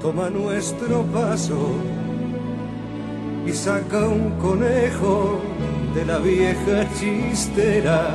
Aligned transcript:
toma 0.00 0.30
nuestro 0.30 1.02
paso 1.12 1.74
y 3.46 3.52
saca 3.52 4.08
un 4.08 4.30
conejo 4.38 5.40
de 5.94 6.04
la 6.06 6.18
vieja 6.18 6.86
chistera. 6.98 8.10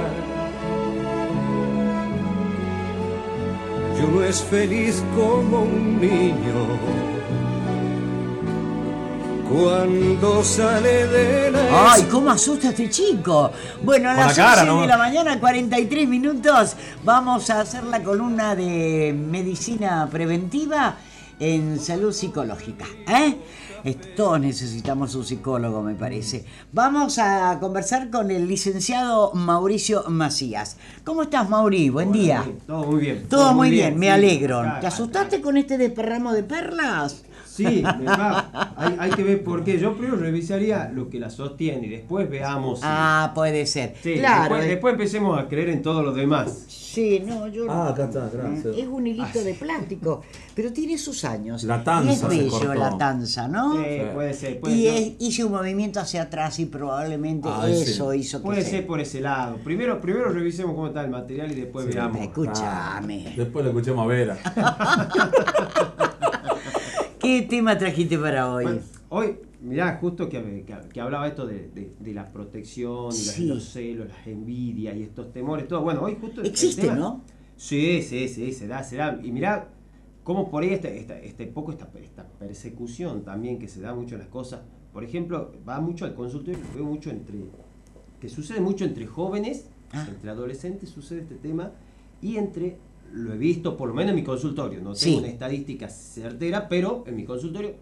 Y 3.97 4.03
uno 4.03 4.23
es 4.23 4.41
feliz 4.43 5.03
como 5.15 5.61
un 5.61 6.01
niño 6.01 7.05
cuando 9.47 10.43
sale 10.43 11.07
de 11.07 11.51
la... 11.51 11.93
¡Ay, 11.93 12.03
cómo 12.11 12.31
asusta 12.31 12.69
este 12.69 12.89
chico! 12.89 13.51
Bueno, 13.83 14.09
a 14.09 14.13
Con 14.13 14.21
la 14.21 14.27
las 14.27 14.35
cara, 14.35 14.61
11 14.63 14.65
¿no? 14.65 14.81
de 14.81 14.87
la 14.87 14.97
mañana, 14.97 15.39
43 15.39 16.07
minutos, 16.07 16.75
vamos 17.03 17.49
a 17.51 17.61
hacer 17.61 17.83
la 17.83 18.01
columna 18.01 18.55
de 18.55 19.15
medicina 19.15 20.09
preventiva 20.11 20.97
en 21.39 21.79
salud 21.79 22.11
psicológica. 22.11 22.85
¿eh? 23.07 23.37
Todos 24.15 24.39
necesitamos 24.39 25.13
un 25.13 25.23
psicólogo, 25.23 25.83
me 25.83 25.93
parece. 25.93 26.43
Vamos 26.71 27.19
a 27.19 27.59
conversar 27.59 28.09
con 28.09 28.31
el 28.31 28.47
licenciado 28.47 29.31
Mauricio 29.33 30.05
Macías. 30.07 30.77
¿Cómo 31.03 31.21
estás, 31.23 31.47
Mauri? 31.49 31.89
Buen 31.89 32.11
día. 32.11 32.43
Todo 32.65 32.85
muy 32.85 33.01
bien. 33.01 33.27
Todo 33.29 33.53
muy 33.53 33.69
bien, 33.69 33.99
me 33.99 34.07
sí. 34.07 34.11
alegro. 34.11 34.63
¿Te 34.81 34.87
asustaste 34.87 35.39
con 35.41 35.57
este 35.57 35.77
desparramo 35.77 36.33
de 36.33 36.41
perlas? 36.41 37.23
Sí. 37.55 37.83
Hay, 38.75 38.95
hay 38.99 39.11
que 39.11 39.23
ver 39.23 39.43
por 39.43 39.63
qué. 39.63 39.79
Yo 39.79 39.95
primero 39.95 40.17
revisaría 40.17 40.89
lo 40.93 41.09
que 41.09 41.19
la 41.19 41.29
sostiene 41.29 41.87
y 41.87 41.89
después 41.89 42.29
veamos. 42.29 42.79
si- 42.79 42.85
Ah, 42.87 43.31
puede 43.33 43.65
ser. 43.65 43.95
Sí, 44.03 44.15
claro. 44.15 44.41
después, 44.41 44.65
eh. 44.65 44.67
después 44.69 44.91
empecemos 44.93 45.39
a 45.39 45.47
creer 45.47 45.69
en 45.69 45.81
todo 45.81 46.03
lo 46.03 46.11
demás. 46.11 46.65
Sí, 46.67 47.21
no, 47.25 47.47
yo 47.47 47.69
Ah, 47.69 47.89
acá 47.89 48.05
está, 48.05 48.29
gracias. 48.31 48.75
Es 48.77 48.87
un 48.87 49.05
hilito 49.07 49.43
de 49.43 49.53
plástico, 49.53 50.21
pero 50.55 50.71
tiene 50.71 50.97
sus 50.97 51.25
años. 51.25 51.63
La 51.63 51.83
tanza 51.83 52.09
Y 52.09 52.13
es 52.13 52.19
se 52.19 52.27
bello 52.27 52.49
cortó. 52.51 52.73
la 52.73 52.97
tanza, 52.97 53.47
¿no? 53.47 53.73
Sí, 53.77 53.83
puede 54.13 54.33
ser. 54.33 54.59
Puede, 54.59 54.75
Y 54.75 54.83
ser. 54.85 54.95
es- 54.97 55.11
hice 55.19 55.43
un 55.43 55.51
movimiento 55.51 55.99
hacia 55.99 56.21
atrás 56.23 56.57
y 56.59 56.65
probablemente 56.65 57.49
Ay, 57.51 57.75
sí. 57.83 57.91
eso 57.91 58.13
hizo 58.13 58.39
que 58.39 58.45
Puede 58.45 58.61
se- 58.63 58.69
ser 58.69 58.87
por 58.87 58.99
ese 59.01 59.19
lado. 59.21 59.57
Primero, 59.57 59.99
primero 59.99 60.29
revisemos 60.29 60.73
cómo 60.75 60.87
está 60.87 61.01
el 61.03 61.09
material 61.09 61.51
y 61.51 61.55
después 61.55 61.85
veamos. 61.87 62.21
Escúchame. 62.21 63.33
Después 63.35 63.63
le 63.65 63.71
escuchemos 63.71 64.03
a 64.03 64.07
Vera. 64.07 64.37
¿Qué 67.25 67.41
tema 67.41 67.75
trajiste 67.75 68.19
para 68.19 68.53
hoy? 68.53 68.65
Bueno, 68.65 68.81
hoy, 69.09 69.37
mirá, 69.59 69.97
justo 69.99 70.29
que, 70.29 70.63
que, 70.63 70.75
que 70.93 71.01
hablaba 71.01 71.27
esto 71.27 71.47
de, 71.47 71.69
de- 71.73 71.91
de 71.99 72.13
la 72.13 72.31
protección, 72.31 73.09
y 73.11 73.15
Sí. 73.15 73.47
los 73.47 73.63
celos, 73.63 74.07
las 74.09 74.27
envidias 74.27 74.95
y 74.95 75.01
estos 75.01 75.33
temores, 75.33 75.67
todo. 75.67 75.81
Bueno, 75.81 76.01
hoy 76.03 76.17
justo. 76.21 76.43
Existe, 76.43 76.83
tema- 76.83 76.95
¿no? 76.95 77.23
Sí, 77.57 78.03
sí, 78.03 78.27
sí, 78.27 78.51
se 78.53 78.67
da, 78.67 78.83
se 78.83 78.97
da. 78.97 79.19
Y 79.23 79.31
mirá 79.31 79.69
cómo 80.23 80.51
por 80.51 80.61
ahí 80.61 80.69
esta, 80.69 80.87
esta, 80.89 81.17
este 81.19 81.47
poco 81.47 81.71
esta, 81.71 81.89
esta 81.99 82.27
persecución 82.37 83.23
también 83.23 83.57
que 83.57 83.67
se 83.69 83.81
da 83.81 83.95
mucho 83.95 84.13
en 84.13 84.19
las 84.21 84.29
cosas. 84.29 84.61
Por 84.93 85.03
ejemplo, 85.03 85.51
va 85.67 85.81
mucho 85.81 86.05
al 86.05 86.13
consultorio, 86.13 86.59
lo 86.69 86.75
veo 86.75 86.85
mucho 86.85 87.09
entre. 87.09 87.39
que 88.19 88.29
sucede 88.29 88.59
mucho 88.61 88.85
entre 88.85 89.07
jóvenes, 89.07 89.65
Ah. 89.93 90.05
entre 90.07 90.29
adolescentes 90.29 90.89
sucede 90.89 91.21
este 91.21 91.35
tema, 91.35 91.71
y 92.21 92.37
entre. 92.37 92.77
Lo 93.13 93.33
he 93.33 93.37
visto 93.37 93.77
por 93.77 93.87
lo 93.89 93.95
menos 93.95 94.09
en 94.11 94.15
mi 94.15 94.23
consultorio, 94.23 94.81
no 94.81 94.93
Sí. 94.95 95.05
tengo 95.05 95.19
una 95.19 95.27
estadística 95.29 95.87
certera, 95.89 96.67
pero 96.67 97.03
en 97.07 97.15
mi 97.15 97.23
consultorio, 97.23 97.75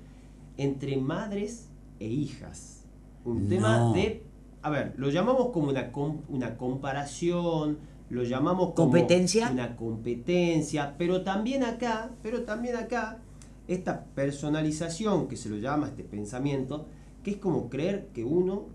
entre 0.58 0.98
madres 0.98 1.70
e 2.00 2.08
hijas. 2.08 2.84
Un 3.26 3.44
No. 3.44 3.50
tema 3.50 3.94
de. 3.94 4.24
A 4.62 4.70
ver, 4.70 4.94
lo 4.98 5.10
llamamos 5.10 5.50
como 5.52 5.70
una, 5.70 5.92
una 6.30 6.58
comparación, 6.58 7.78
lo 8.10 8.24
llamamos 8.24 8.74
como 8.74 8.92
¿Competencia? 8.92 9.50
una 9.52 9.76
competencia, 9.76 10.96
pero 10.98 11.24
también 11.24 11.64
acá, 11.64 12.12
pero 12.22 12.44
también 12.44 12.76
acá, 12.76 13.20
esta 13.68 14.06
personalización 14.16 15.28
que 15.28 15.36
se 15.36 15.50
lo 15.50 15.58
llama 15.58 15.88
este 15.88 16.04
pensamiento, 16.04 16.86
que 17.24 17.32
es 17.32 17.38
como 17.38 17.70
creer 17.70 18.10
que 18.14 18.24
uno 18.24 18.66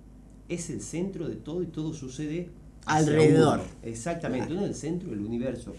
es 0.48 0.70
el 0.70 0.80
centro 0.80 1.28
de 1.28 1.36
todo 1.36 1.62
y 1.62 1.66
todo 1.66 1.92
sucede 1.94 2.50
Alrededor. 2.86 3.60
Exactamente, 3.82 4.52
uno 4.52 4.62
es 4.62 4.68
el 4.68 4.74
centro 4.74 5.10
del 5.10 5.20
universo. 5.20 5.74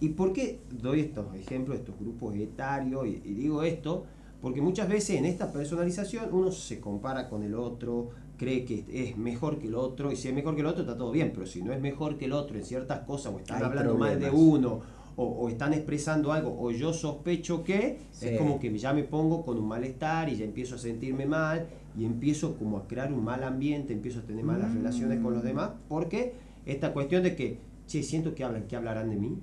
¿Y 0.00 0.10
por 0.10 0.32
qué 0.32 0.60
doy 0.70 1.00
estos 1.00 1.34
ejemplos 1.34 1.78
estos 1.78 1.98
grupos 1.98 2.34
etarios? 2.36 3.06
Y, 3.06 3.22
y 3.24 3.34
digo 3.34 3.62
esto 3.62 4.04
porque 4.40 4.60
muchas 4.60 4.88
veces 4.88 5.16
en 5.16 5.24
esta 5.24 5.50
personalización 5.52 6.28
uno 6.32 6.50
se 6.52 6.78
compara 6.78 7.30
con 7.30 7.42
el 7.42 7.54
otro, 7.54 8.10
cree 8.36 8.64
que 8.66 8.84
es 8.92 9.16
mejor 9.16 9.58
que 9.58 9.68
el 9.68 9.74
otro, 9.74 10.12
y 10.12 10.16
si 10.16 10.28
es 10.28 10.34
mejor 10.34 10.54
que 10.54 10.60
el 10.60 10.66
otro 10.66 10.82
está 10.82 10.98
todo 10.98 11.10
bien, 11.12 11.30
pero 11.32 11.46
si 11.46 11.62
no 11.62 11.72
es 11.72 11.80
mejor 11.80 12.18
que 12.18 12.26
el 12.26 12.32
otro 12.32 12.58
en 12.58 12.64
ciertas 12.64 13.00
cosas, 13.06 13.32
o 13.32 13.38
están 13.38 13.56
Hay 13.58 13.62
hablando 13.62 13.96
mal 13.96 14.20
de 14.20 14.26
problemas. 14.28 14.40
uno, 14.58 14.80
o, 15.16 15.24
o 15.24 15.48
están 15.48 15.72
expresando 15.72 16.30
algo, 16.32 16.54
o 16.60 16.70
yo 16.72 16.92
sospecho 16.92 17.64
que, 17.64 18.00
Sí. 18.10 18.28
es 18.28 18.38
como 18.38 18.58
que 18.60 18.76
ya 18.76 18.92
me 18.92 19.04
pongo 19.04 19.46
con 19.46 19.56
un 19.56 19.66
malestar 19.66 20.28
y 20.28 20.36
ya 20.36 20.44
empiezo 20.44 20.74
a 20.74 20.78
sentirme 20.78 21.24
mal, 21.24 21.66
y 21.96 22.04
empiezo 22.04 22.56
como 22.58 22.76
a 22.76 22.86
crear 22.86 23.12
un 23.14 23.24
mal 23.24 23.44
ambiente, 23.44 23.94
empiezo 23.94 24.18
a 24.18 24.22
tener 24.24 24.44
malas 24.44 24.70
Mm. 24.72 24.76
relaciones 24.78 25.20
con 25.22 25.32
los 25.32 25.42
demás, 25.42 25.70
porque 25.88 26.34
esta 26.66 26.92
cuestión 26.92 27.22
de 27.22 27.34
que, 27.34 27.60
che, 27.86 28.02
siento 28.02 28.34
que 28.34 28.44
hablan, 28.44 28.64
que 28.66 28.76
hablarán 28.76 29.08
de 29.08 29.16
mí. 29.16 29.38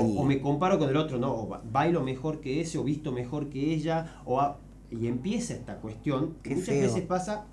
O, 0.00 0.20
o 0.20 0.24
me 0.24 0.40
comparo 0.40 0.78
con 0.78 0.88
el 0.88 0.96
otro, 0.96 1.18
no, 1.18 1.34
o 1.34 1.48
ba- 1.48 1.62
bailo 1.70 2.02
mejor 2.02 2.40
que 2.40 2.60
ese, 2.60 2.78
o 2.78 2.84
visto 2.84 3.12
mejor 3.12 3.48
que 3.48 3.72
ella, 3.74 4.20
o 4.24 4.40
a- 4.40 4.58
y 4.90 5.06
empieza 5.06 5.54
esta 5.54 5.76
cuestión, 5.76 6.34
Qué 6.42 6.50
muchas 6.54 6.68
feo. 6.68 6.82
veces 6.82 7.02
pasa, 7.02 7.44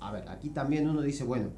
a 0.00 0.12
ver, 0.12 0.28
aquí 0.28 0.50
también 0.50 0.88
uno 0.88 1.00
dice, 1.02 1.24
bueno, 1.24 1.48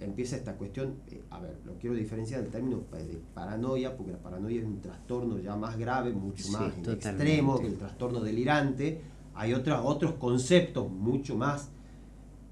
empieza 0.00 0.36
esta 0.36 0.54
cuestión, 0.54 0.96
eh, 1.10 1.22
a 1.30 1.40
ver, 1.40 1.56
lo 1.64 1.74
quiero 1.74 1.96
diferenciar 1.96 2.42
del 2.42 2.50
término 2.50 2.80
pa- 2.80 2.98
de 2.98 3.18
paranoia, 3.34 3.96
porque 3.96 4.12
la 4.12 4.18
paranoia 4.18 4.60
es 4.60 4.66
un 4.66 4.80
trastorno 4.80 5.38
ya 5.38 5.56
más 5.56 5.78
grave, 5.78 6.12
mucho 6.12 6.44
Sí, 6.44 6.52
más 6.52 6.72
en 6.76 6.90
extremo 6.92 7.58
que 7.58 7.66
el 7.66 7.78
trastorno 7.78 8.20
delirante, 8.20 9.00
hay 9.34 9.54
otros 9.54 9.80
otros 9.84 10.12
conceptos 10.14 10.90
mucho 10.90 11.36
más 11.36 11.70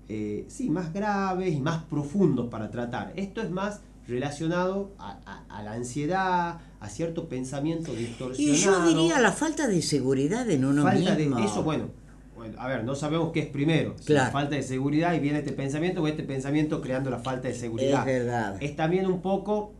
eh, 0.08 0.44
sí, 0.48 0.69
más 0.69 0.92
graves 0.92 1.54
y 1.54 1.60
más 1.60 1.82
profundos 1.84 2.48
para 2.48 2.70
tratar. 2.70 3.12
Esto 3.16 3.41
es 3.41 3.50
más 3.50 3.81
relacionado 4.06 4.92
a, 4.98 5.19
a- 5.26 5.44
a 5.59 5.62
la 5.62 5.72
ansiedad, 5.72 6.60
a 6.81 6.88
cierto 6.88 7.28
pensamiento 7.28 7.92
Y 7.92 7.97
distorsionado. 7.97 8.84
yo 8.84 8.88
diría 8.88 9.20
la 9.20 9.32
falta 9.32 9.66
de 9.66 9.81
seguridad 9.82 10.48
en 10.50 10.65
uno 10.65 10.82
falta 10.82 11.15
mismo. 11.15 11.37
de 11.37 11.44
eso, 11.44 11.62
bueno, 11.62 11.88
bueno, 12.37 12.54
a 12.60 12.69
ver, 12.69 12.84
no 12.84 12.94
sabemos 12.94 13.32
qué 13.32 13.41
es 13.41 13.47
primero, 13.47 13.94
si 14.00 14.12
la 14.12 14.31
falta 14.31 14.56
de 14.56 14.62
seguridad 14.62 15.14
y 15.14 15.20
viene 15.20 15.38
este 15.38 15.53
pensamiento 15.53 16.03
o 16.03 16.06
este 16.09 16.22
pensamiento 16.25 16.81
creando 16.81 17.09
la 17.10 17.19
falta 17.20 17.48
de 17.48 17.54
seguridad. 17.54 18.00
Es 18.00 18.04
verdad. 18.06 18.56
Es 18.60 18.76
también 18.76 19.06
un 19.06 19.20
poco 19.22 19.72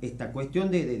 esta 0.00 0.32
cuestión 0.32 0.70
de, 0.70 0.84
de- 0.84 0.98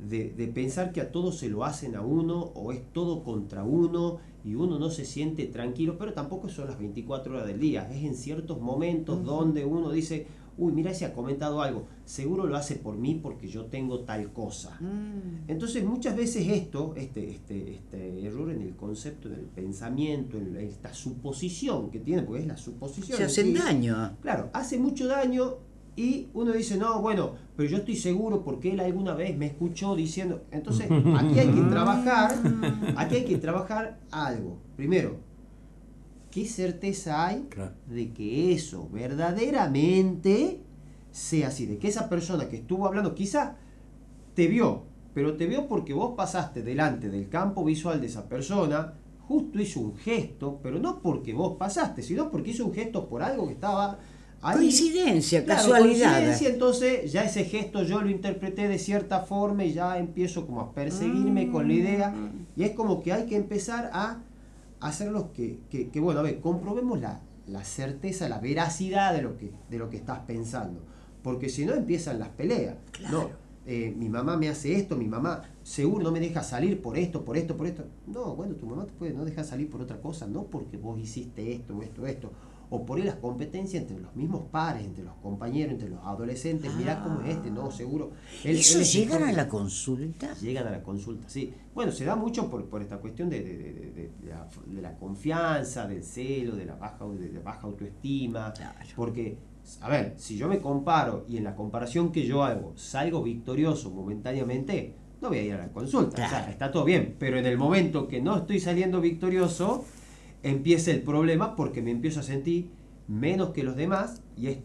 de- 0.00 0.30
de- 0.36 0.46
pensar 0.48 0.92
que 0.92 1.00
a 1.00 1.10
todo 1.10 1.32
se 1.32 1.48
lo 1.48 1.64
hacen 1.64 1.96
a 1.96 2.02
uno 2.02 2.38
o 2.54 2.72
es 2.72 2.82
todo 2.92 3.22
contra 3.22 3.62
uno 3.64 4.18
y 4.44 4.54
uno 4.54 4.78
no 4.78 4.90
se 4.90 5.06
siente 5.06 5.46
tranquilo, 5.46 5.96
pero 5.96 6.12
tampoco 6.12 6.50
son 6.50 6.66
las 6.66 6.78
24 6.78 7.32
horas 7.32 7.46
del 7.46 7.58
día, 7.60 7.88
es 7.90 8.04
en 8.04 8.14
ciertos 8.14 8.60
momentos 8.60 9.24
donde 9.24 9.64
uno 9.64 9.90
dice, 9.90 10.26
uy, 10.58 10.72
mira, 10.72 10.90
ese 10.90 11.04
ha 11.04 11.12
comentado 11.12 11.62
algo, 11.62 11.86
seguro 12.04 12.46
lo 12.46 12.56
hace 12.56 12.76
por 12.76 12.96
mí 12.96 13.18
porque 13.22 13.48
yo 13.48 13.66
tengo 13.66 14.00
tal 14.00 14.32
cosa. 14.32 14.78
Mm. 14.80 15.48
Entonces 15.48 15.84
muchas 15.84 16.16
veces 16.16 16.46
esto, 16.48 16.94
este, 16.96 17.30
este, 17.30 17.74
este 17.74 18.26
error 18.26 18.50
en 18.50 18.62
el 18.62 18.76
concepto, 18.76 19.28
en 19.28 19.34
el 19.34 19.46
pensamiento, 19.46 20.36
en 20.36 20.56
esta 20.56 20.92
suposición 20.92 21.90
que 21.90 22.00
tiene, 22.00 22.22
porque 22.22 22.42
es 22.42 22.48
la 22.48 22.56
suposición. 22.56 23.16
Se 23.16 23.22
en 23.22 23.28
hacen 23.28 23.54
daño. 23.54 24.16
Claro, 24.20 24.50
hace 24.52 24.78
mucho 24.78 25.06
daño 25.06 25.56
y 25.96 26.28
uno 26.34 26.52
dice, 26.52 26.76
no, 26.76 27.00
bueno, 27.00 27.34
pero 27.56 27.68
yo 27.68 27.78
estoy 27.78 27.96
seguro 27.96 28.42
porque 28.42 28.72
él 28.72 28.80
alguna 28.80 29.14
vez 29.14 29.36
me 29.36 29.46
escuchó 29.46 29.94
diciendo. 29.94 30.42
Entonces, 30.50 30.86
aquí 30.90 31.38
hay 31.38 31.48
que 31.48 31.60
trabajar, 31.70 32.34
aquí 32.96 33.16
hay 33.16 33.24
que 33.24 33.38
trabajar 33.38 34.00
algo. 34.10 34.58
Primero, 34.76 35.16
¿qué 36.34 36.46
certeza 36.46 37.26
hay 37.28 37.46
Claro. 37.48 37.70
de 37.88 38.12
que 38.12 38.52
eso 38.52 38.88
verdaderamente 38.92 40.60
sea 41.12 41.48
así? 41.48 41.66
De 41.66 41.78
que 41.78 41.88
esa 41.88 42.08
persona 42.08 42.48
que 42.48 42.56
estuvo 42.56 42.86
hablando, 42.86 43.14
quizá 43.14 43.56
te 44.34 44.48
vio, 44.48 44.82
pero 45.14 45.36
te 45.36 45.46
vio 45.46 45.68
porque 45.68 45.94
vos 45.94 46.14
pasaste 46.16 46.62
delante 46.62 47.08
del 47.08 47.28
campo 47.28 47.64
visual 47.64 48.00
de 48.00 48.08
esa 48.08 48.28
persona, 48.28 48.94
justo 49.28 49.60
hizo 49.60 49.80
un 49.80 49.96
gesto, 49.96 50.58
pero 50.62 50.78
no 50.80 51.00
porque 51.00 51.32
vos 51.32 51.56
pasaste, 51.56 52.02
sino 52.02 52.30
porque 52.30 52.50
hizo 52.50 52.66
un 52.66 52.74
gesto 52.74 53.08
por 53.08 53.22
algo 53.22 53.46
que 53.46 53.52
estaba 53.54 53.98
ahí. 54.42 54.56
Coincidencia, 54.56 55.44
Claro, 55.44 55.60
casualidad. 55.62 56.10
coincidencia, 56.14 56.48
entonces 56.50 57.12
ya 57.12 57.22
ese 57.24 57.44
gesto 57.44 57.84
yo 57.84 58.02
lo 58.02 58.10
interpreté 58.10 58.66
de 58.68 58.78
cierta 58.78 59.20
forma 59.20 59.64
y 59.64 59.72
ya 59.72 59.98
empiezo 59.98 60.44
como 60.46 60.60
a 60.60 60.72
perseguirme 60.74 61.48
con 61.50 61.68
la 61.68 61.74
idea 61.74 62.10
Mm. 62.10 62.46
y 62.60 62.64
es 62.64 62.72
como 62.72 63.00
que 63.02 63.12
hay 63.12 63.26
que 63.26 63.36
empezar 63.36 63.90
a 63.94 64.18
hacerlos 64.84 65.26
que, 65.34 65.60
que, 65.70 65.88
que, 65.88 66.00
bueno, 66.00 66.20
a 66.20 66.22
ver, 66.22 66.40
comprobemos 66.40 67.00
la, 67.00 67.22
la 67.46 67.64
certeza, 67.64 68.28
la 68.28 68.38
veracidad 68.38 69.14
de 69.14 69.22
lo 69.22 69.36
que, 69.36 69.50
de 69.70 69.78
lo 69.78 69.88
que 69.88 69.96
estás 69.96 70.20
pensando, 70.20 70.80
porque 71.22 71.48
si 71.48 71.64
no 71.64 71.74
empiezan 71.74 72.18
las 72.18 72.28
peleas. 72.28 72.76
Claro. 72.92 73.18
No, 73.18 73.44
eh, 73.66 73.94
mi 73.96 74.10
mamá 74.10 74.36
me 74.36 74.50
hace 74.50 74.76
esto, 74.76 74.94
mi 74.94 75.08
mamá 75.08 75.42
seguro 75.62 76.04
no 76.04 76.12
me 76.12 76.20
deja 76.20 76.42
salir 76.42 76.82
por 76.82 76.98
esto, 76.98 77.24
por 77.24 77.38
esto, 77.38 77.56
por 77.56 77.66
esto. 77.66 77.84
No, 78.06 78.36
bueno, 78.36 78.56
tu 78.56 78.66
mamá 78.66 78.84
te 78.84 78.92
puede 78.92 79.14
no 79.14 79.24
dejar 79.24 79.46
salir 79.46 79.70
por 79.70 79.80
otra 79.80 80.00
cosa, 80.02 80.26
no 80.26 80.44
porque 80.44 80.76
vos 80.76 80.98
hiciste 80.98 81.52
esto, 81.52 81.80
esto, 81.80 82.06
esto. 82.06 82.30
O 82.70 82.84
por 82.86 82.98
ahí 82.98 83.04
las 83.04 83.16
competencias 83.16 83.82
entre 83.82 83.98
los 83.98 84.14
mismos 84.16 84.42
pares, 84.50 84.84
entre 84.84 85.04
los 85.04 85.14
compañeros, 85.16 85.72
entre 85.72 85.88
los 85.90 86.00
adolescentes, 86.04 86.72
mirá 86.74 87.02
cómo 87.02 87.20
es 87.22 87.36
este, 87.36 87.50
no, 87.50 87.70
seguro. 87.70 88.12
Él- 88.42 88.56
¿Eso 88.58 88.78
él 88.78 88.84
llegan 88.84 89.22
a 89.22 89.32
la 89.32 89.48
consulta? 89.48 90.34
Llegan 90.40 90.66
a 90.66 90.70
la 90.70 90.82
consulta, 90.82 91.28
sí. 91.28 91.52
Bueno, 91.74 91.92
se 91.92 92.04
da 92.04 92.16
mucho 92.16 92.48
por, 92.50 92.64
por 92.66 92.82
esta 92.82 92.98
cuestión 92.98 93.28
de, 93.30 93.42
de- 93.42 93.54
de- 93.92 94.10
la, 94.28 94.48
de 94.66 94.82
la 94.82 94.96
confianza, 94.96 95.86
del 95.86 96.02
celo, 96.02 96.56
de 96.56 96.64
la 96.64 96.74
baja, 96.76 97.04
de 97.06 97.32
la 97.32 97.40
baja 97.40 97.66
autoestima. 97.66 98.52
Claro. 98.52 98.78
Porque, 98.96 99.38
a 99.80 99.88
ver, 99.88 100.14
si 100.16 100.36
yo 100.36 100.48
me 100.48 100.58
comparo 100.60 101.24
y 101.28 101.36
en 101.36 101.44
la 101.44 101.54
comparación 101.54 102.10
que 102.12 102.26
yo 102.26 102.42
hago 102.44 102.72
salgo 102.76 103.22
victorioso 103.22 103.90
momentáneamente, 103.90 104.94
no 105.20 105.28
voy 105.28 105.38
a 105.38 105.42
ir 105.42 105.54
a 105.54 105.58
la 105.58 105.68
consulta. 105.72 106.24
O 106.26 106.28
sea, 106.28 106.50
está 106.50 106.70
todo 106.70 106.84
bien. 106.84 107.16
Pero 107.18 107.38
en 107.38 107.46
el 107.46 107.56
momento 107.56 108.06
que 108.08 108.20
no 108.20 108.36
estoy 108.36 108.60
saliendo 108.60 109.00
victorioso, 109.00 109.84
empieza 110.44 110.92
el 110.92 111.02
problema 111.02 111.56
porque 111.56 111.82
me 111.82 111.90
empiezo 111.90 112.20
a 112.20 112.22
sentir 112.22 112.70
menos 113.08 113.50
que 113.50 113.64
los 113.64 113.74
demás 113.76 114.22
y 114.36 114.46
es 114.46 114.58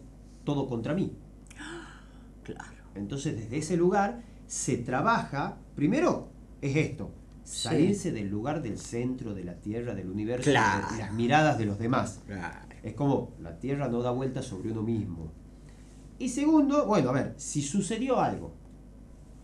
todo 0.44 0.68
contra 0.68 0.94
mí. 0.94 1.12
Claro. 2.44 2.72
Entonces, 2.94 3.36
desde 3.36 3.58
ese 3.58 3.76
lugar 3.76 4.22
se 4.46 4.76
trabaja, 4.78 5.58
primero 5.76 6.28
es 6.60 6.74
esto, 6.76 7.10
salirse 7.44 8.12
del 8.12 8.28
lugar 8.28 8.62
del 8.62 8.78
centro 8.78 9.34
de 9.34 9.44
la 9.44 9.54
Tierra, 9.60 9.94
del 9.94 10.10
universo, 10.10 10.50
Claro. 10.50 10.86
de 10.92 10.98
las 10.98 11.12
miradas 11.12 11.58
de 11.58 11.66
los 11.66 11.78
demás. 11.78 12.20
Claro. 12.26 12.66
Es 12.82 12.94
como 12.94 13.34
la 13.40 13.58
Tierra 13.58 13.88
no 13.88 14.02
da 14.02 14.10
vuelta 14.10 14.42
sobre 14.42 14.72
uno 14.72 14.82
mismo. 14.82 15.30
Y 16.18 16.28
segundo, 16.30 16.86
bueno, 16.86 17.10
a 17.10 17.12
ver, 17.12 17.34
si 17.36 17.62
sucedió 17.62 18.20
algo, 18.20 18.52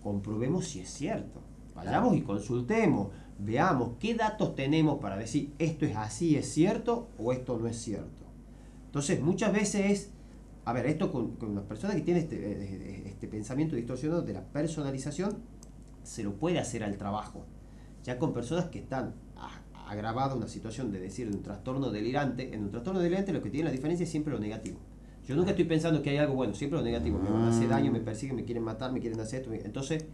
comprobemos 0.03 0.67
si 0.67 0.81
es 0.81 0.91
cierto. 0.91 1.41
Vayamos 1.77 2.17
y 2.17 2.23
consultemos, 2.23 3.09
veamos 3.39 3.93
qué 4.01 4.15
datos 4.15 4.55
tenemos 4.55 4.99
para 4.99 5.17
decir 5.17 5.53
esto 5.59 5.85
es 5.85 5.95
así, 5.97 6.37
es 6.37 6.51
cierto 6.51 7.09
o 7.19 7.33
esto 7.33 7.59
no 7.59 7.69
es 7.69 7.77
cierto. 7.77 8.25
Entonces, 8.87 9.21
muchas 9.21 9.53
veces 9.53 9.91
es, 9.91 10.11
a 10.65 10.73
ver, 10.73 10.87
esto 10.87 11.13
con, 11.13 11.33
con 11.37 11.55
las 11.55 11.65
personas 11.65 11.97
que 11.97 12.03
tienen 12.03 12.23
este, 12.23 12.37
eh, 12.37 13.03
este 13.07 13.29
pensamiento 13.29 13.77
distorsionado 13.77 14.23
de 14.23 14.33
la 14.33 14.43
personalización, 14.43 15.37
se 16.03 16.25
lo 16.25 16.35
puede 16.35 16.59
hacer 16.59 16.83
al 16.83 16.97
trabajo. 16.97 17.45
Ya 18.05 18.19
con 18.19 18.33
personas 18.33 18.67
que 18.67 18.79
están 18.79 19.15
agravada 19.87 20.35
una 20.35 20.49
situación 20.49 20.91
de 20.91 20.99
decir 20.99 21.31
de 21.31 21.37
un 21.37 21.43
trastorno 21.43 21.91
delirante, 21.91 22.55
en 22.55 22.65
un 22.65 22.71
trastorno 22.71 23.01
delirante 23.01 23.33
lo 23.33 23.43
que 23.43 23.51
tiene 23.51 23.67
la 23.67 23.73
diferencia 23.73 24.05
es 24.05 24.11
siempre 24.11 24.33
lo 24.33 24.41
negativo. 24.41 24.79
Yo 25.27 25.35
nunca 25.35 25.51
estoy 25.51 25.65
pensando 25.65 26.03
que 26.03 26.11
hay 26.11 26.19
algo 26.19 26.35
bueno, 26.35 26.55
siempre 26.55 26.79
lo 26.79 26.85
negativo. 26.85 27.19
Me 27.19 27.31
van 27.31 27.43
a 27.43 27.49
hacer 27.49 27.69
daño, 27.69 27.91
me 27.91 28.01
persiguen, 28.01 28.37
me 28.37 28.45
quieren 28.45 28.63
matar, 28.63 28.93
me 28.93 29.01
quieren 29.01 29.19
hacer 29.21 29.41
esto. 29.41 29.53
Entonces, 29.53 30.07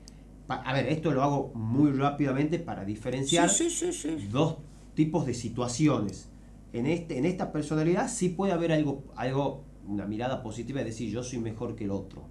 a 0.48 0.72
ver, 0.72 0.86
esto 0.86 1.10
lo 1.12 1.22
hago 1.22 1.52
muy 1.54 1.92
rápidamente 1.92 2.58
para 2.58 2.84
diferenciar 2.84 3.48
Sí, 3.48 3.70
sí, 3.70 3.92
sí, 3.92 4.18
sí. 4.18 4.28
dos 4.30 4.58
tipos 4.94 5.24
de 5.26 5.34
situaciones. 5.34 6.28
En, 6.72 6.86
este, 6.86 7.18
en 7.18 7.24
esta 7.26 7.52
personalidad 7.52 8.08
sí 8.08 8.30
puede 8.30 8.52
haber 8.52 8.72
algo, 8.72 9.04
algo, 9.16 9.64
una 9.86 10.06
mirada 10.06 10.42
positiva 10.42 10.80
de 10.80 10.86
decir 10.86 11.10
yo 11.10 11.22
soy 11.22 11.38
mejor 11.38 11.74
que 11.76 11.84
el 11.84 11.90
otro. 11.90 12.24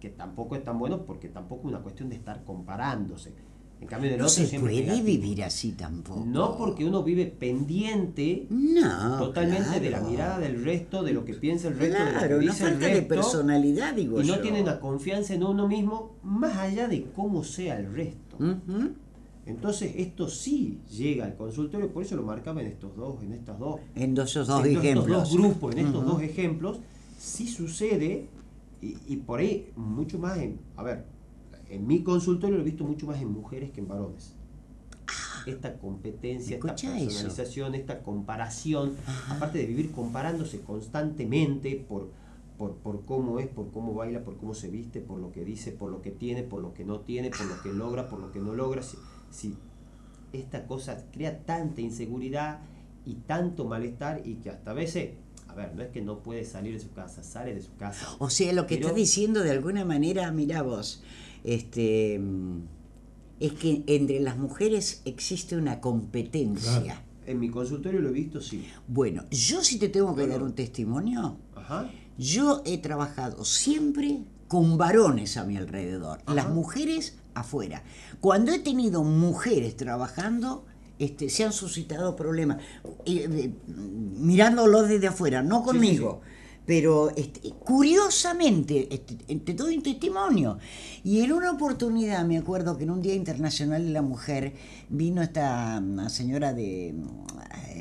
Que 0.00 0.10
tampoco 0.10 0.56
es 0.56 0.62
tan 0.64 0.78
bueno 0.78 1.04
porque 1.04 1.28
tampoco 1.28 1.62
es 1.68 1.74
una 1.74 1.82
cuestión 1.82 2.08
de 2.08 2.16
estar 2.16 2.44
comparándose. 2.44 3.34
En 3.78 3.88
cambio, 3.88 4.08
en 4.08 4.14
el 4.14 4.20
No 4.20 4.26
otro 4.26 4.44
se 4.46 4.58
puede 4.58 4.80
negativo. 4.80 5.06
vivir 5.06 5.44
así 5.44 5.72
tampoco. 5.72 6.24
No 6.26 6.56
porque 6.56 6.84
uno 6.86 7.02
vive 7.02 7.26
pendiente 7.26 8.46
No, 8.48 9.18
totalmente 9.18 9.80
de 9.80 9.90
la 9.90 10.00
mirada 10.00 10.38
del 10.38 10.64
resto, 10.64 11.02
de 11.02 11.12
lo 11.12 11.24
que 11.26 11.34
piensa 11.34 11.68
el 11.68 11.78
resto, 11.78 11.98
de 11.98 12.04
lo 12.04 12.10
Claro, 12.18 12.28
que 12.38 12.44
una 12.44 12.52
dice 12.52 12.64
el 12.64 12.70
falta 12.70 12.86
de 12.86 12.92
resto. 12.94 13.08
personalidad, 13.14 13.94
digo 13.94 14.20
y 14.22 14.26
no 14.26 14.38
tiene 14.40 14.62
una 14.62 14.80
confianza 14.80 15.34
en 15.34 15.44
uno 15.44 15.68
mismo 15.68 16.12
más 16.22 16.56
allá 16.56 16.88
de 16.88 17.04
cómo 17.14 17.44
sea 17.44 17.78
el 17.78 17.92
resto. 17.92 18.38
Entonces 19.44 19.92
esto 19.96 20.28
sí 20.28 20.80
llega 20.90 21.24
al 21.24 21.36
consultorio, 21.36 21.92
por 21.92 22.02
eso 22.02 22.16
lo 22.16 22.22
marcaba 22.24 22.60
en 22.62 22.68
estos 22.68 22.96
dos, 22.96 23.22
en 23.22 23.32
estas 23.32 23.58
dos, 23.58 23.80
En 23.94 24.14
dos- 24.14 24.30
esos 24.30 24.48
dos 24.48 24.60
en 24.64 24.70
estos 24.70 24.84
ejemplos. 24.84 25.18
dos 25.30 25.32
grupos, 25.32 25.72
en 25.76 25.86
estos 25.86 26.04
dos 26.04 26.22
ejemplos, 26.22 26.78
sí 27.18 27.46
sucede 27.46 28.26
y, 28.82 28.96
y 29.06 29.16
por 29.18 29.38
ahí 29.40 29.68
mucho 29.76 30.18
más 30.18 30.38
en, 30.38 30.58
a 30.76 30.82
ver, 30.82 31.04
en 31.70 31.86
mi 31.86 32.02
consultorio 32.02 32.56
lo 32.56 32.62
he 32.62 32.64
visto 32.66 32.84
mucho 32.84 33.06
más 33.06 33.20
en 33.20 33.30
mujeres 33.32 33.70
que 33.70 33.80
en 33.80 33.88
varones. 33.88 34.34
Esta 35.46 35.78
competencia, 35.78 36.56
esta 36.56 36.68
Escucha 36.68 36.96
eso. 36.96 37.04
personalización, 37.06 37.74
esta 37.76 38.02
comparación, 38.02 38.94
aparte 39.28 39.58
de 39.58 39.66
vivir 39.66 39.92
comparándose 39.92 40.60
constantemente 40.60 41.84
por, 41.88 42.10
por, 42.58 42.74
por 42.78 43.04
cómo 43.04 43.38
es, 43.38 43.46
por 43.46 43.70
cómo 43.70 43.94
baila, 43.94 44.24
por 44.24 44.36
cómo 44.38 44.54
se 44.54 44.68
viste, 44.68 45.00
por 45.00 45.20
lo 45.20 45.30
que 45.30 45.44
dice, 45.44 45.70
por 45.70 45.90
lo 45.92 46.02
que 46.02 46.10
tiene, 46.10 46.42
por 46.42 46.60
lo 46.62 46.74
que 46.74 46.84
no 46.84 47.00
tiene, 47.00 47.30
por 47.30 47.46
lo 47.46 47.62
que 47.62 47.72
logra, 47.72 48.08
por 48.08 48.18
lo 48.18 48.32
que 48.32 48.40
no 48.40 48.54
logra. 48.54 48.82
Si, 48.82 48.96
si 49.30 49.54
esta 50.32 50.66
cosa 50.66 51.04
crea 51.12 51.38
tanta 51.44 51.80
inseguridad 51.80 52.58
y 53.04 53.14
tanto 53.14 53.66
malestar 53.66 54.22
y 54.24 54.36
que 54.36 54.50
hasta 54.50 54.72
a 54.72 54.74
veces, 54.74 55.10
a 55.46 55.54
ver, 55.54 55.76
no 55.76 55.82
es 55.84 55.90
que 55.90 56.02
no 56.02 56.24
puede 56.24 56.44
salir 56.44 56.72
de 56.74 56.80
su 56.80 56.90
casa, 56.90 57.22
sale 57.22 57.54
de 57.54 57.62
su 57.62 57.76
casa. 57.76 58.04
O 58.18 58.30
sea, 58.30 58.52
lo 58.52 58.66
que 58.66 58.74
Pero- 58.78 58.88
está 58.88 58.98
diciendo 58.98 59.44
de 59.44 59.52
alguna 59.52 59.84
manera, 59.84 60.32
mira 60.32 60.62
vos, 60.62 61.04
este, 61.46 62.18
mm, 62.18 62.60
es 63.40 63.52
que 63.52 63.84
entre 63.86 64.20
las 64.20 64.36
mujeres 64.36 65.00
existe 65.04 65.56
una 65.56 65.80
competencia. 65.80 66.82
Claro. 66.82 67.00
En 67.26 67.40
mi 67.40 67.50
consultorio 67.50 68.00
lo 68.00 68.10
he 68.10 68.12
visto, 68.12 68.40
sí. 68.40 68.66
Bueno, 68.86 69.24
yo 69.30 69.62
sí 69.62 69.78
te 69.78 69.88
tengo 69.88 70.14
que 70.14 70.26
dar 70.26 70.42
un 70.42 70.52
testimonio. 70.54 71.38
Ajá. 71.54 71.90
Yo 72.18 72.62
he 72.64 72.78
trabajado 72.78 73.44
siempre 73.44 74.20
con 74.48 74.76
varones 74.78 75.36
a 75.36 75.44
mi 75.44 75.56
alrededor, 75.56 76.20
Ajá. 76.24 76.34
las 76.34 76.50
mujeres 76.50 77.18
afuera. 77.34 77.82
Cuando 78.20 78.52
he 78.52 78.58
tenido 78.60 79.02
mujeres 79.04 79.76
trabajando, 79.76 80.64
este, 80.98 81.28
se 81.28 81.44
han 81.44 81.52
suscitado 81.52 82.16
problemas, 82.16 82.58
eh, 83.04 83.28
eh, 83.30 83.52
mirándolo 84.16 84.82
desde 84.82 85.08
afuera, 85.08 85.42
no 85.42 85.58
Sí, 85.58 85.62
sí, 85.62 85.66
conmigo. 85.66 86.20
Pero 86.66 87.10
este, 87.10 87.50
curiosamente, 87.50 88.88
este, 88.92 89.14
te 89.36 89.54
doy 89.54 89.76
un 89.76 89.82
testimonio. 89.82 90.58
Y 91.04 91.20
en 91.20 91.32
una 91.32 91.52
oportunidad, 91.52 92.24
me 92.24 92.38
acuerdo 92.38 92.76
que 92.76 92.84
en 92.84 92.90
un 92.90 93.00
Día 93.00 93.14
Internacional 93.14 93.84
de 93.84 93.92
la 93.92 94.02
Mujer 94.02 94.54
vino 94.88 95.22
esta 95.22 95.80
mm, 95.80 96.08
señora 96.08 96.52
de 96.52 96.94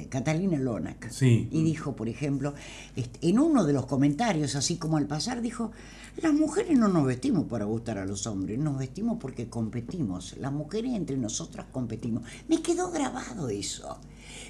Catalina 0.09 0.57
Lonac 0.57 1.09
Sí. 1.09 1.47
y 1.51 1.63
dijo, 1.63 1.95
por 1.95 2.07
ejemplo, 2.09 2.53
este, 2.95 3.27
en 3.29 3.39
uno 3.39 3.63
de 3.65 3.73
los 3.73 3.85
comentarios, 3.85 4.55
así 4.55 4.77
como 4.77 4.97
al 4.97 5.07
pasar, 5.07 5.41
dijo, 5.41 5.71
las 6.17 6.33
mujeres 6.33 6.77
no 6.77 6.87
nos 6.87 7.05
vestimos 7.05 7.45
para 7.45 7.65
gustar 7.65 7.97
a 7.97 8.05
los 8.05 8.25
hombres, 8.27 8.57
nos 8.59 8.77
vestimos 8.77 9.17
porque 9.19 9.49
competimos, 9.49 10.35
las 10.37 10.51
mujeres 10.53 10.93
entre 10.93 11.17
nosotras 11.17 11.65
competimos. 11.71 12.23
Me 12.47 12.61
quedó 12.61 12.91
grabado 12.91 13.49
eso. 13.49 13.97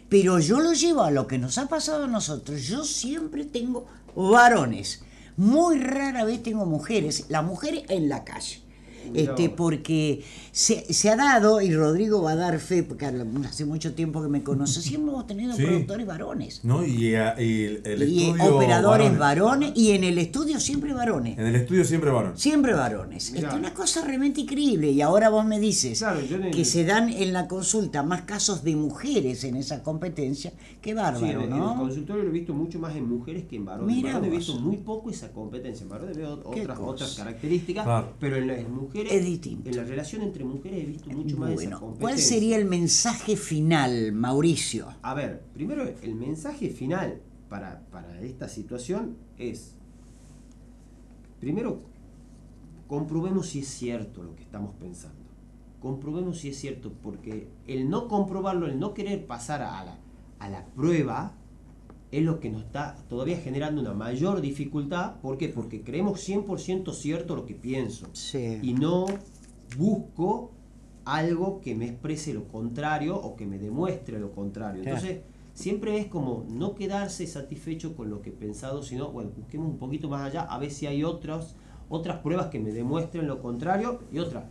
Pero 0.10 0.40
yo 0.40 0.60
lo 0.60 0.74
llevo 0.74 1.02
a 1.02 1.12
lo 1.12 1.26
que 1.28 1.38
nos 1.38 1.58
ha 1.58 1.68
pasado 1.68 2.04
a 2.06 2.08
nosotros. 2.08 2.64
Yo 2.68 2.84
siempre 2.84 3.46
tengo 3.46 3.88
varones. 4.16 5.02
Muy 5.38 5.80
rara 5.80 6.24
vez 6.24 6.44
tengo 6.44 6.66
mujeres. 6.66 7.26
Las 7.30 7.44
mujeres 7.44 7.84
en 7.90 8.10
la 8.10 8.24
calle. 8.24 8.62
Este, 9.14 9.50
porque 9.50 10.24
se, 10.52 10.92
se 10.94 11.10
ha 11.10 11.16
dado, 11.16 11.62
y 11.62 11.74
Rodrigo 11.74 12.22
va 12.22 12.32
a 12.32 12.36
dar 12.36 12.60
fe, 12.60 12.84
porque 12.84 13.06
hace 13.06 13.66
mucho 13.66 13.94
tiempo 13.94 14.22
que 14.22 14.28
me 14.30 14.44
conoce, 14.44 14.82
siempre 14.82 15.12
hemos 15.12 15.28
tenido 15.28 15.54
Sí. 15.56 15.64
productores 15.64 16.06
varones. 16.08 16.62
¿No? 16.64 16.86
Y, 16.86 17.16
eh, 17.16 17.34
y 17.40 17.88
el, 17.88 18.04
y 18.10 18.30
estudio. 18.30 18.56
operadores 18.56 19.18
varones. 19.18 19.72
y 19.76 19.92
en 19.92 20.04
el 20.04 20.18
estudio 20.18 20.60
siempre 20.60 20.94
varones. 20.94 21.38
En 21.38 21.46
el 21.48 21.56
estudio 21.56 21.84
siempre 21.86 22.10
varón. 22.12 22.38
Siempre 22.38 22.74
varones. 22.74 23.34
Es 23.34 23.44
una 23.54 23.74
cosa 23.74 24.04
realmente 24.06 24.42
increíble. 24.42 24.92
Y 24.92 25.02
ahora 25.02 25.30
vos 25.30 25.46
me 25.46 25.60
dices 25.60 26.00
Claro, 26.00 26.20
que 26.52 26.66
se 26.66 26.84
dan 26.86 27.10
en 27.10 27.34
la 27.34 27.48
consulta 27.48 28.04
más 28.04 28.22
casos 28.24 28.64
de 28.64 28.76
mujeres 28.76 29.44
en 29.44 29.56
esa 29.56 29.84
competencia. 29.84 30.52
Qué 30.82 30.92
Sí, 30.92 30.96
bárbaro, 30.96 31.26
en, 31.26 31.32
el- 31.42 31.44
en 31.50 31.54
el 31.56 31.76
consultorio 31.76 32.24
lo 32.24 32.30
he 32.30 32.34
visto 32.34 32.54
mucho 32.54 32.80
más 32.80 32.96
en 32.96 33.08
mujeres 33.10 33.44
que 33.50 33.56
en 33.58 33.66
varones. 33.66 33.90
En 33.96 34.02
Mira 34.04 34.14
varones 34.14 34.34
he 34.34 34.38
visto 34.38 34.60
muy 34.60 34.78
poco 34.78 35.10
esa 35.10 35.32
competencia. 35.32 35.84
En 35.84 35.90
varones 35.90 36.18
veo 36.18 36.42
otras, 36.46 36.80
otras 36.80 37.16
características, 37.16 37.84
Claro. 37.84 38.14
pero 38.20 38.38
en 38.38 38.48
las 38.48 38.68
mujeres, 38.70 38.95
Es 39.02 39.26
distinto. 39.26 39.70
en 39.70 39.76
la 39.78 39.84
relación 39.84 40.22
entre 40.22 40.44
mujeres 40.44 40.84
he 40.84 40.86
visto 40.86 41.10
mucho 41.10 41.38
más 41.38 41.50
esa 41.50 41.56
Bueno, 41.56 41.80
competencia. 41.80 42.02
¿cuál 42.02 42.18
sería 42.20 42.58
el 42.58 42.66
mensaje 42.66 43.36
final, 43.36 44.12
Mauricio? 44.14 44.88
A 45.02 45.14
ver, 45.14 45.42
primero 45.54 45.84
el 46.02 46.16
mensaje 46.16 46.70
final 46.70 47.22
para, 47.50 47.82
para 47.92 48.22
esta 48.22 48.48
situación 48.48 49.18
es, 49.38 49.74
primero, 51.40 51.82
comprobemos 52.88 53.48
si 53.50 53.60
es 53.60 53.68
cierto 53.68 54.24
lo 54.24 54.36
que 54.36 54.44
estamos 54.44 54.74
pensando. 54.80 55.20
Comprobemos 55.82 56.40
si 56.40 56.50
es 56.50 56.58
cierto, 56.58 56.92
porque 57.04 57.48
el 57.68 57.90
no 57.90 58.08
comprobarlo, 58.08 58.66
el 58.68 58.80
no 58.80 58.94
querer 58.94 59.26
pasar 59.28 59.62
a 59.62 59.84
la, 59.84 59.98
a 60.40 60.50
la 60.50 60.66
prueba, 60.68 61.34
es 62.18 62.24
lo 62.24 62.40
que 62.40 62.50
nos 62.50 62.64
está 62.64 62.96
todavía 63.10 63.38
generando 63.38 63.82
una 63.82 63.94
mayor 63.94 64.42
dificultad. 64.42 65.16
¿Por 65.22 65.38
qué? 65.38 65.50
Porque 65.50 65.82
creemos 65.82 66.28
100% 66.28 66.94
cierto 66.94 67.36
lo 67.36 67.46
que 67.46 67.56
pienso 67.56 68.08
Sí. 68.14 68.60
y 68.62 68.74
no 68.74 69.06
busco 69.78 70.52
algo 71.04 71.62
que 71.62 71.76
me 71.76 71.86
exprese 71.86 72.34
lo 72.34 72.48
contrario 72.48 73.16
o 73.16 73.36
que 73.36 73.46
me 73.46 73.58
demuestre 73.60 74.20
lo 74.20 74.32
contrario. 74.32 74.84
Entonces, 74.84 75.22
siempre 75.54 76.00
es 76.00 76.08
como 76.08 76.46
no 76.50 76.76
quedarse 76.76 77.28
satisfecho 77.28 77.96
con 77.96 78.10
lo 78.10 78.22
que 78.22 78.30
he 78.30 78.34
pensado, 78.34 78.82
sino, 78.82 79.12
bueno, 79.12 79.32
busquemos 79.36 79.70
un 79.70 79.78
poquito 79.78 80.10
más 80.10 80.22
allá, 80.22 80.42
a 80.44 80.58
ver 80.58 80.72
si 80.72 80.88
hay 80.88 81.04
otras, 81.04 81.56
otras 81.90 82.20
pruebas 82.20 82.48
que 82.48 82.60
me 82.60 82.72
demuestren 82.72 83.28
lo 83.28 83.42
contrario 83.42 84.00
y 84.12 84.20
otra. 84.20 84.50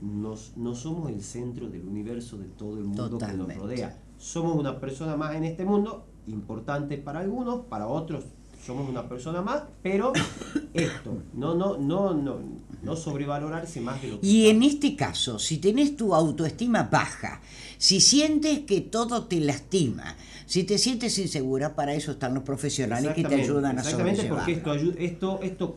Nos, 0.00 0.56
no 0.56 0.74
somos 0.74 1.10
el 1.10 1.22
centro 1.22 1.68
del 1.68 1.86
universo 1.86 2.38
de 2.38 2.46
todo 2.46 2.78
el 2.78 2.84
mundo 2.84 3.18
que 3.18 3.32
nos 3.32 3.54
rodea. 3.56 4.00
Somos 4.16 4.56
una 4.56 4.80
persona 4.80 5.16
más 5.16 5.34
en 5.36 5.44
este 5.44 5.64
mundo 5.64 6.06
importante 6.28 6.98
para 6.98 7.20
algunos, 7.20 7.66
para 7.66 7.86
otros 7.86 8.24
somos 8.64 8.88
una 8.88 9.08
persona 9.08 9.40
más, 9.40 9.62
pero 9.82 10.12
esto, 10.74 11.22
no, 11.34 11.54
no, 11.54 11.78
no, 11.78 12.12
no, 12.12 12.38
no 12.82 12.96
sobrevalorarse 12.96 13.80
más 13.80 14.02
de 14.02 14.08
lo 14.08 14.20
que 14.20 14.26
Y 14.26 14.48
en 14.48 14.62
este 14.62 14.94
caso, 14.94 15.38
si 15.38 15.58
tenés 15.58 15.96
tu 15.96 16.14
autoestima 16.14 16.82
baja, 16.82 17.40
si 17.78 18.00
sientes 18.00 18.60
que 18.60 18.82
todo 18.82 19.24
te 19.24 19.40
lastima, 19.40 20.16
si 20.46 20.64
te 20.64 20.76
sientes 20.76 21.18
insegura, 21.18 21.74
para 21.74 21.94
eso 21.94 22.12
están 22.12 22.34
los 22.34 22.42
profesionales 22.42 23.14
que 23.14 23.24
te 23.24 23.36
ayudan 23.36 23.78
a 23.78 23.80
Exactamente, 23.80 24.24
porque 24.24 24.52
esto, 24.52 24.74
esto, 24.74 25.40
esto 25.42 25.76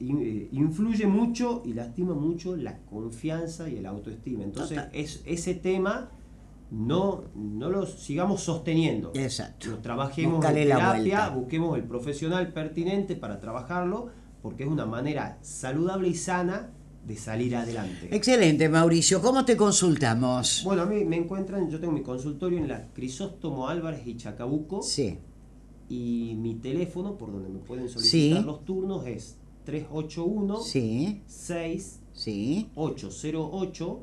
eh, 0.00 0.48
influye 0.52 1.06
mucho 1.06 1.62
y 1.64 1.72
lastima 1.72 2.14
mucho 2.14 2.56
la 2.56 2.78
confianza 2.90 3.68
y 3.68 3.76
el 3.76 3.86
autoestima. 3.86 4.44
Entonces, 4.44 4.76
Total. 4.76 4.90
es, 4.92 5.22
ese 5.24 5.54
tema 5.54 6.10
no, 6.70 7.24
no 7.34 7.70
lo 7.70 7.86
sigamos 7.86 8.42
sosteniendo. 8.42 9.12
Exacto. 9.14 9.78
Trabajemos 9.82 10.44
en 10.44 10.54
terapia, 10.54 11.28
busquemos 11.30 11.76
el 11.76 11.84
profesional 11.84 12.52
pertinente 12.52 13.16
para 13.16 13.40
trabajarlo, 13.40 14.08
porque 14.42 14.64
es 14.64 14.68
una 14.68 14.86
manera 14.86 15.38
saludable 15.42 16.08
y 16.08 16.14
sana 16.14 16.70
de 17.06 17.16
salir 17.16 17.56
adelante. 17.56 18.14
Excelente, 18.14 18.68
Mauricio. 18.68 19.22
¿Cómo 19.22 19.44
te 19.44 19.56
consultamos? 19.56 20.62
Bueno, 20.64 20.82
a 20.82 20.86
mí 20.86 21.04
me 21.04 21.16
encuentran, 21.16 21.70
yo 21.70 21.80
tengo 21.80 21.92
mi 21.92 22.02
consultorio 22.02 22.58
en 22.58 22.68
la 22.68 22.88
Crisóstomo 22.92 23.68
Álvarez 23.68 24.06
y 24.06 24.16
Chacabuco. 24.16 24.82
Sí. 24.82 25.18
Y 25.88 26.34
mi 26.38 26.56
teléfono, 26.56 27.16
por 27.16 27.32
donde 27.32 27.48
me 27.48 27.60
pueden 27.60 27.88
solicitar 27.88 28.40
Sí. 28.40 28.44
los 28.46 28.64
turnos, 28.66 29.06
es 29.06 29.38
381 29.64 30.60
Sí. 30.60 31.22
6 31.26 32.00
Sí. 32.12 32.68
808 32.74 34.02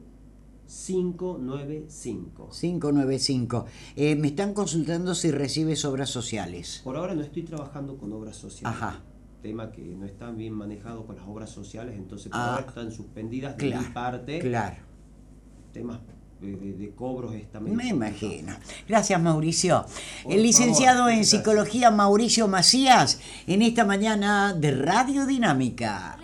595. 0.67 2.49
595. 2.49 3.65
Eh, 3.95 4.15
me 4.15 4.27
están 4.29 4.53
consultando 4.53 5.13
si 5.15 5.31
recibes 5.31 5.85
obras 5.85 6.09
sociales. 6.09 6.81
Por 6.83 6.97
ahora 6.97 7.13
no 7.15 7.21
estoy 7.21 7.43
trabajando 7.43 7.97
con 7.97 8.11
obras 8.13 8.35
sociales. 8.35 8.75
Ajá. 8.77 9.01
Tema 9.41 9.71
que 9.71 9.81
no 9.81 10.05
están 10.05 10.37
bien 10.37 10.53
manejado 10.53 11.05
con 11.05 11.15
las 11.17 11.27
obras 11.27 11.49
sociales, 11.49 11.95
entonces 11.97 12.29
por 12.31 12.39
Ah. 12.41 12.55
ahora 12.55 12.65
están 12.67 12.91
suspendidas 12.91 13.55
de 13.57 13.67
Claro. 13.67 13.81
mi 13.87 13.93
parte. 13.93 14.39
Claro. 14.39 14.75
Temas 15.71 15.99
de, 16.41 16.55
de- 16.55 16.73
de 16.73 16.89
cobros 16.95 17.33
estamentos. 17.35 17.77
Me 17.83 17.89
imagino. 17.89 18.53
Gracias, 18.87 19.21
Mauricio. 19.21 19.85
Por 20.23 20.33
El 20.33 20.43
licenciado 20.43 20.97
favor, 20.99 21.11
en 21.11 21.17
gracias. 21.19 21.39
psicología, 21.41 21.91
Mauricio 21.91 22.47
Macías, 22.47 23.19
en 23.47 23.61
esta 23.61 23.85
mañana 23.85 24.53
de 24.53 24.71
Radio 24.71 25.25
Dinámica. 25.25 26.17